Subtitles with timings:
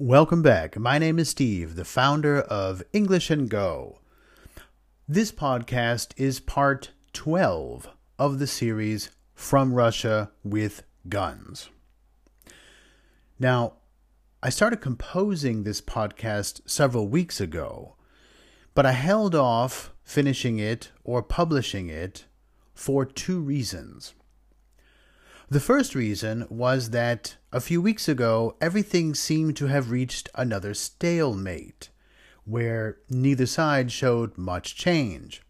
[0.00, 0.78] Welcome back.
[0.78, 3.98] My name is Steve, the founder of English and Go.
[5.08, 11.70] This podcast is part 12 of the series From Russia with Guns.
[13.40, 13.72] Now,
[14.40, 17.96] I started composing this podcast several weeks ago,
[18.76, 22.24] but I held off finishing it or publishing it
[22.72, 24.14] for two reasons.
[25.50, 30.74] The first reason was that a few weeks ago everything seemed to have reached another
[30.74, 31.88] stalemate,
[32.44, 35.40] where neither side showed much change.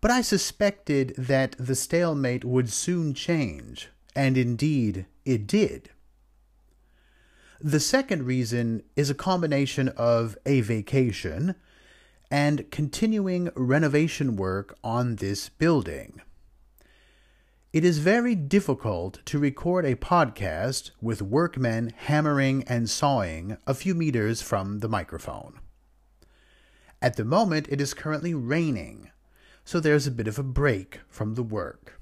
[0.00, 5.90] But I suspected that the stalemate would soon change, and indeed it did.
[7.60, 11.56] The second reason is a combination of a vacation
[12.30, 16.22] and continuing renovation work on this building.
[17.72, 23.94] It is very difficult to record a podcast with workmen hammering and sawing a few
[23.94, 25.60] meters from the microphone.
[27.00, 29.12] At the moment, it is currently raining,
[29.64, 32.00] so there's a bit of a break from the work.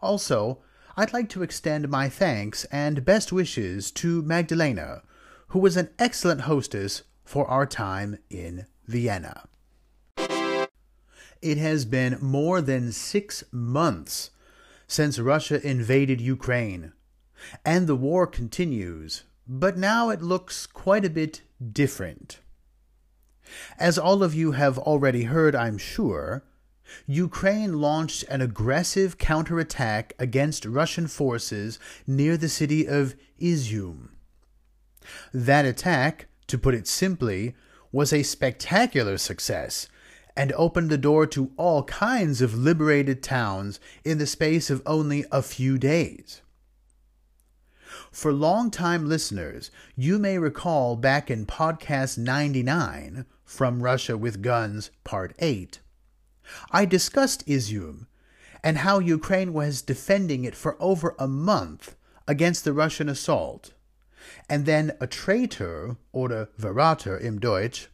[0.00, 0.62] Also,
[0.96, 5.02] I'd like to extend my thanks and best wishes to Magdalena,
[5.48, 9.44] who was an excellent hostess for our time in Vienna.
[11.42, 14.30] It has been more than six months
[14.86, 16.92] since Russia invaded Ukraine,
[17.64, 22.38] and the war continues, but now it looks quite a bit different.
[23.76, 26.44] As all of you have already heard, I'm sure,
[27.06, 34.10] Ukraine launched an aggressive counterattack against Russian forces near the city of Izium.
[35.34, 37.56] That attack, to put it simply,
[37.90, 39.88] was a spectacular success
[40.36, 45.24] and opened the door to all kinds of liberated towns in the space of only
[45.30, 46.42] a few days.
[48.10, 55.34] For long-time listeners, you may recall back in podcast 99, From Russia with Guns, Part
[55.38, 55.80] 8,
[56.70, 58.06] I discussed Izium
[58.64, 61.96] and how Ukraine was defending it for over a month
[62.28, 63.72] against the Russian assault.
[64.48, 67.88] And then a traitor, oder Verräter im Deutsch,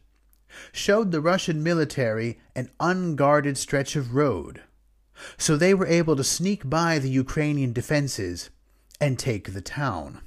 [0.71, 4.63] showed the Russian military an unguarded stretch of road,
[5.37, 8.49] so they were able to sneak by the Ukrainian defenses
[9.01, 10.21] and take the town.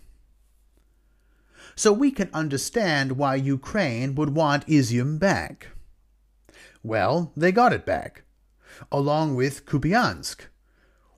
[1.74, 5.68] So we can understand why Ukraine would want Izium back.
[6.82, 8.22] Well, they got it back,
[8.90, 10.48] along with Kupiansk,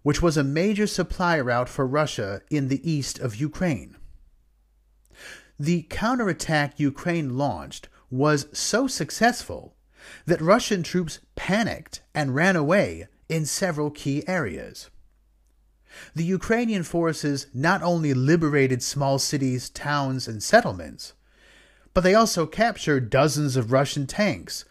[0.03, 3.97] which was a major supply route for Russia in the east of Ukraine.
[5.59, 9.75] The counterattack Ukraine launched was so successful
[10.27, 14.89] that Russian troops panicked and ran away in several key areas.
[16.15, 21.15] The Ukrainian forces not only liberated small cities, towns, and settlements,
[21.93, 24.65] but they also captured dozens of Russian tanks,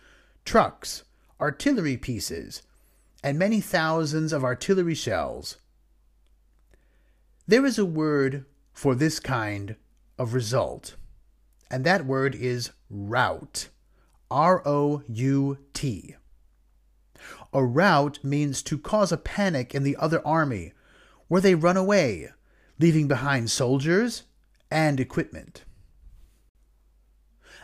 [0.45, 1.03] trucks,
[1.39, 2.61] artillery pieces,
[3.23, 5.57] and many thousands of artillery shells.
[7.47, 9.75] There is a word for this kind
[10.17, 10.95] of result
[11.73, 13.69] and that word is rout.
[14.29, 16.15] R O U T.
[17.51, 20.73] A rout means to cause a panic in the other army,
[21.27, 22.29] where they run away,
[22.79, 24.21] leaving behind soldiers
[24.69, 25.63] and equipment.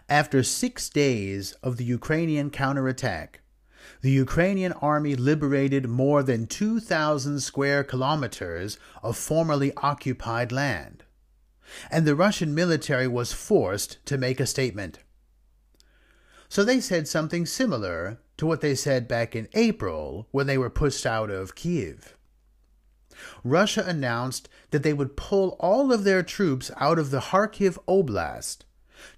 [0.09, 3.41] After six days of the Ukrainian counterattack,
[4.01, 11.03] the Ukrainian army liberated more than 2,000 square kilometers of formerly occupied land
[11.91, 14.99] and the Russian military was forced to make a statement.
[16.47, 20.69] So they said something similar to what they said back in April when they were
[20.69, 22.15] pushed out of Kiev.
[23.43, 28.59] Russia announced that they would pull all of their troops out of the Kharkiv Oblast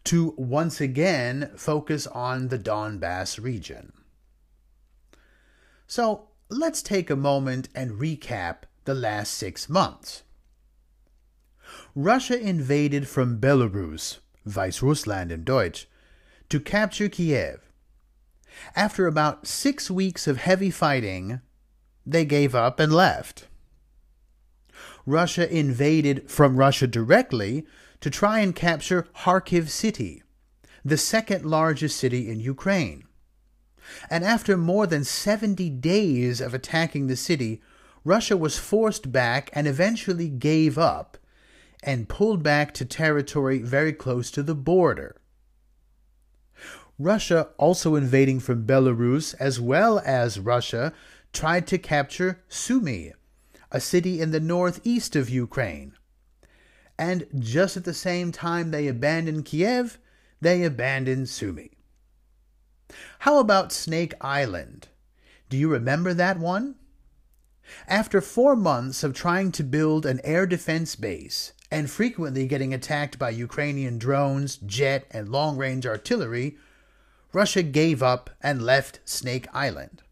[0.06, 3.94] to once again focus on the Donbass region.
[5.88, 10.24] So let's take a moment and recap the last six months.
[11.96, 15.88] Russia invaded from Belarus, Weißrussland in Deutsch,
[16.48, 17.60] to capture Kiev.
[18.78, 21.42] After about six weeks of heavy fighting,
[22.06, 23.48] they gave up and left.
[25.06, 27.66] Russia invaded from Russia directly
[28.00, 30.24] to try and capture Kharkiv city,
[30.86, 33.04] the second largest city in Ukraine.
[34.10, 37.62] And after more than 70 days of attacking the city,
[38.06, 41.18] Russia was forced back and eventually gave up
[41.84, 45.16] and pulled back to territory very close to the border.
[47.00, 50.94] Russia, also invading from Belarus as well as Russia,
[51.34, 53.14] tried to capture Sumy,
[53.72, 55.94] a city in the northeast of Ukraine.
[57.02, 59.98] and just at the same time they abandoned Kiev,
[60.40, 61.72] they abandoned Sumy.
[63.20, 64.90] How about Snake Island?
[65.50, 66.76] Do you remember that one?
[67.88, 73.18] After four months of trying to build an air defense base and frequently getting attacked
[73.18, 76.58] by Ukrainian drones, jet, and long range artillery,
[77.32, 80.04] Russia gave up and left Snake Island.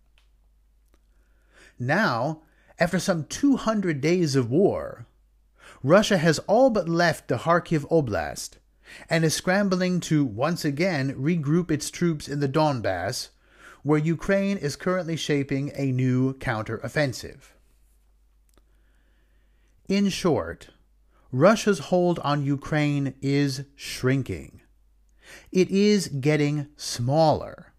[1.77, 2.43] Now,
[2.79, 5.05] after some 200 days of war,
[5.83, 8.51] Russia has all but left the Kharkiv Oblast
[9.09, 13.29] and is scrambling to once again regroup its troops in the Donbass,
[13.83, 17.51] where Ukraine is currently shaping a new counteroffensive.
[19.87, 20.69] In short,
[21.31, 24.61] Russia's hold on Ukraine is shrinking.
[25.51, 27.73] It is getting smaller.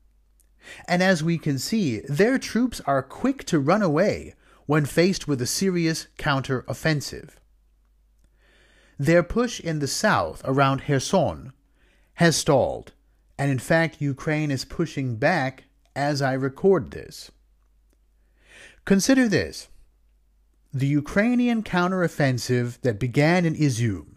[0.86, 4.34] And as we can see, their troops are quick to run away
[4.66, 7.40] when faced with a serious counter-offensive.
[8.98, 11.52] Their push in the south around Kherson
[12.14, 12.92] has stalled,
[13.36, 15.64] and in fact, Ukraine is pushing back
[15.96, 17.32] as I record this.
[18.84, 19.69] Consider this
[20.72, 24.16] the Ukrainian counteroffensive that began in Izium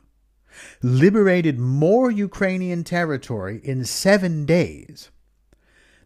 [0.83, 5.09] liberated more Ukrainian territory in seven days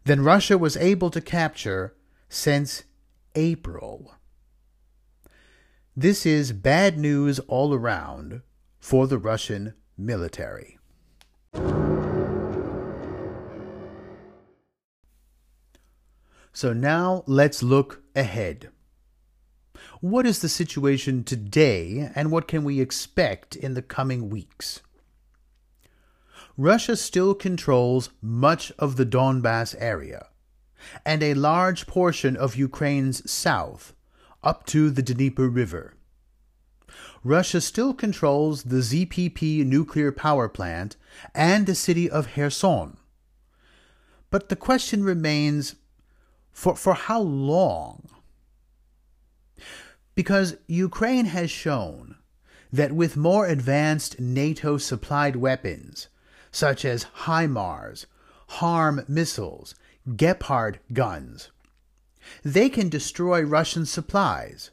[0.04, 1.94] than Russia was able to capture
[2.30, 2.84] since
[3.34, 4.14] April.
[5.94, 8.40] This is bad news all around
[8.78, 10.78] for the Russian military.
[16.52, 18.70] So now let's look ahead.
[20.00, 24.80] What is the situation today, and what can we expect in the coming weeks?
[26.56, 30.26] Russia still controls much of the Donbass area
[31.04, 33.94] and a large portion of Ukraine's south
[34.42, 35.94] up to the Dnieper River.
[37.24, 40.96] Russia still controls the ZPP nuclear power plant
[41.34, 42.96] and the city of Kherson.
[44.30, 45.76] But the question remains
[46.52, 48.08] for, for how long?
[50.18, 52.16] Because Ukraine has shown
[52.72, 56.08] that with more advanced NATO supplied weapons,
[56.50, 58.06] such as HIMARS,
[58.48, 59.76] HARM missiles,
[60.16, 61.52] Gepard guns,
[62.42, 64.72] they can destroy Russian supplies.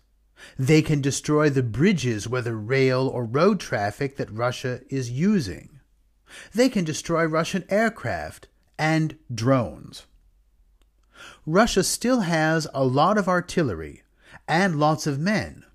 [0.57, 5.79] They can destroy the bridges, whether rail or road traffic, that Russia is using.
[6.55, 8.47] They can destroy Russian aircraft
[8.79, 10.07] and drones.
[11.45, 14.01] Russia still has a lot of artillery
[14.47, 15.65] and lots of men,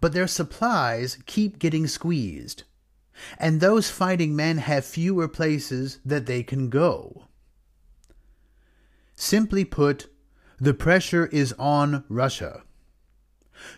[0.00, 2.64] but their supplies keep getting squeezed,
[3.38, 7.26] and those fighting men have fewer places that they can go.
[9.14, 10.08] Simply put,
[10.58, 12.62] the pressure is on Russia.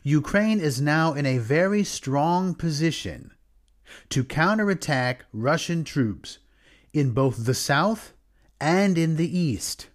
[0.03, 3.33] Ukraine is now in a very strong position
[4.09, 6.39] to counterattack Russian troops
[6.93, 8.13] in both the south
[8.61, 9.89] and in the east.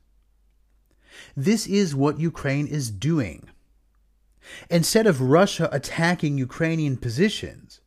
[1.35, 3.49] This is what Ukraine is doing.
[4.69, 7.81] Instead of Russia attacking Ukrainian positions,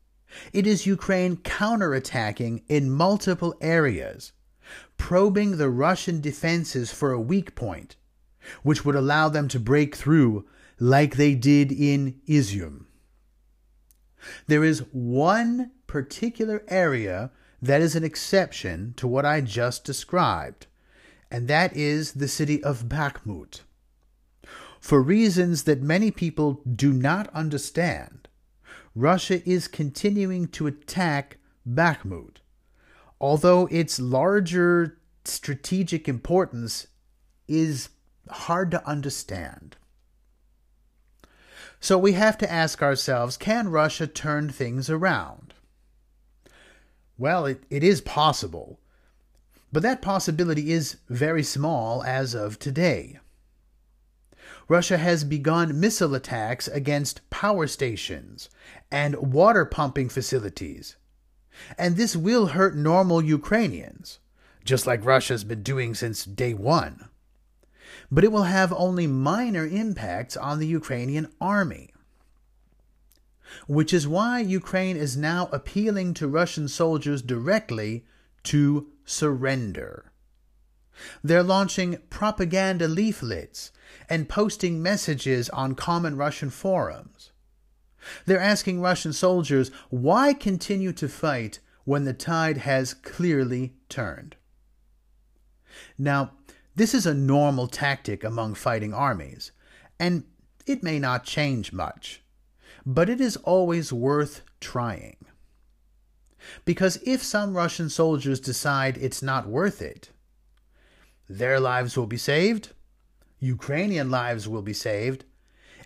[0.52, 4.32] it is Ukraine counterattacking in multiple areas,
[4.96, 7.96] probing the Russian defenses for a weak point,
[8.62, 10.46] which would allow them to break through
[10.78, 12.86] like they did in Izium.
[14.46, 20.66] There is one particular area that is an exception to what I just described,
[21.30, 23.60] and that is the city of Bakhmut.
[24.82, 28.26] For reasons that many people do not understand,
[28.96, 32.38] Russia is continuing to attack Bakhmut,
[33.20, 36.88] although its larger strategic importance
[37.46, 37.90] is
[38.28, 39.76] hard to understand.
[41.78, 45.54] So we have to ask ourselves can Russia turn things around?
[47.16, 48.80] Well, it, it is possible,
[49.72, 53.20] but that possibility is very small as of today.
[54.68, 58.48] Russia has begun missile attacks against power stations
[58.90, 60.96] and water pumping facilities.
[61.76, 64.18] And this will hurt normal Ukrainians,
[64.64, 67.08] just like Russia's been doing since day one.
[68.10, 71.92] But it will have only minor impacts on the Ukrainian army.
[73.66, 78.04] Which is why Ukraine is now appealing to Russian soldiers directly
[78.44, 80.11] to surrender.
[81.22, 83.72] They're launching propaganda leaflets
[84.08, 87.32] and posting messages on common Russian forums.
[88.26, 94.36] They're asking Russian soldiers why continue to fight when the tide has clearly turned.
[95.98, 96.32] Now,
[96.74, 99.52] this is a normal tactic among fighting armies,
[99.98, 100.24] and
[100.66, 102.22] it may not change much,
[102.86, 105.16] but it is always worth trying.
[106.64, 110.10] Because if some Russian soldiers decide it's not worth it,
[111.28, 112.70] their lives will be saved,
[113.38, 115.24] Ukrainian lives will be saved,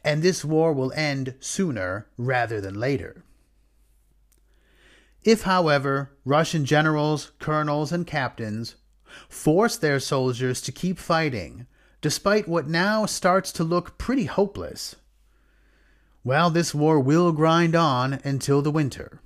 [0.04, 3.24] and this war will end sooner rather than later.
[5.24, 8.76] If, however, Russian generals, colonels, and captains
[9.28, 11.66] force their soldiers to keep fighting,
[12.00, 14.94] despite what now starts to look pretty hopeless,
[16.22, 19.20] well, this war will grind on until the winter.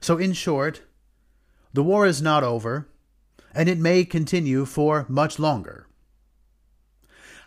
[0.00, 0.82] So, in short,
[1.72, 2.88] the war is not over,
[3.58, 5.88] and it may continue for much longer.